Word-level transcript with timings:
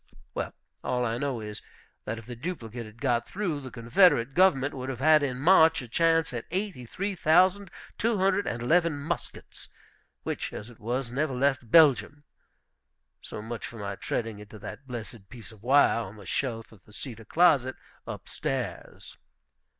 Well, 0.33 0.51
all 0.83 1.05
I 1.05 1.19
know 1.19 1.41
is, 1.41 1.61
that 2.05 2.17
if 2.17 2.25
the 2.25 2.35
duplicate 2.35 2.87
had 2.87 2.99
got 2.99 3.27
through, 3.29 3.61
the 3.61 3.69
Confederate 3.69 4.33
government 4.33 4.73
would 4.73 4.89
have 4.89 4.97
had 4.99 5.21
in 5.21 5.37
March 5.39 5.79
a 5.83 5.87
chance 5.87 6.33
at 6.33 6.45
eighty 6.49 6.87
three 6.87 7.13
thousand 7.13 7.69
two 7.99 8.17
hundred 8.17 8.47
and 8.47 8.63
eleven 8.63 8.97
muskets, 8.97 9.69
which, 10.23 10.53
as 10.53 10.71
it 10.71 10.79
was, 10.79 11.11
never 11.11 11.35
left 11.35 11.69
Belgium. 11.69 12.23
So 13.21 13.43
much 13.43 13.63
for 13.67 13.77
my 13.77 13.95
treading 13.95 14.39
into 14.39 14.57
that 14.57 14.87
blessed 14.87 15.29
piece 15.29 15.51
of 15.51 15.61
wire 15.61 15.99
on 15.99 16.15
the 16.15 16.25
shelf 16.25 16.71
of 16.71 16.83
the 16.83 16.93
cedar 16.93 17.25
closet, 17.25 17.75
up 18.07 18.27
stairs. 18.27 19.19